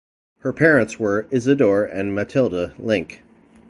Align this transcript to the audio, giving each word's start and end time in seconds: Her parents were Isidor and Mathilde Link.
Her 0.39 0.51
parents 0.51 0.99
were 0.99 1.27
Isidor 1.31 1.85
and 1.85 2.15
Mathilde 2.15 2.71
Link. 2.79 3.21